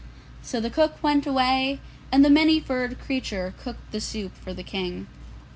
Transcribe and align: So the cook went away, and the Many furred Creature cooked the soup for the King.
So 0.41 0.59
the 0.59 0.71
cook 0.71 0.95
went 1.03 1.27
away, 1.27 1.79
and 2.11 2.25
the 2.25 2.31
Many 2.31 2.59
furred 2.59 2.97
Creature 2.99 3.53
cooked 3.61 3.91
the 3.91 4.01
soup 4.01 4.31
for 4.35 4.51
the 4.51 4.63
King. 4.63 5.05